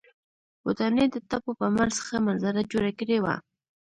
[0.65, 3.35] ودانۍ د تپو په منځ ښه منظره جوړه کړې وه.